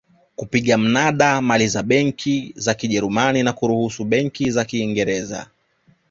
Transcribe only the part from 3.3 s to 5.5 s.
na kuruhusu benki za Kiingereza